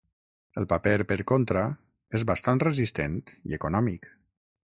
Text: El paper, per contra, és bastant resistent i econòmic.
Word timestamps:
El 0.61 0.65
paper, 0.71 0.93
per 1.11 1.17
contra, 1.31 1.65
és 2.21 2.25
bastant 2.31 2.63
resistent 2.65 3.21
i 3.53 3.59
econòmic. 3.61 4.11